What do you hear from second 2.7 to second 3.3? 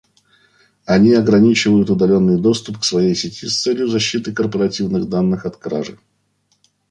к своей